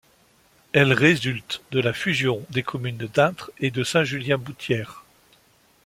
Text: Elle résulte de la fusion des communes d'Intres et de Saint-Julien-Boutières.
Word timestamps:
Elle 0.73 0.93
résulte 0.93 1.61
de 1.69 1.79
la 1.79 1.93
fusion 1.93 2.43
des 2.49 2.63
communes 2.63 2.97
d'Intres 2.97 3.51
et 3.59 3.69
de 3.69 3.83
Saint-Julien-Boutières. 3.83 5.03